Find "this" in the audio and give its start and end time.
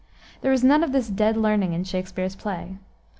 0.93-1.09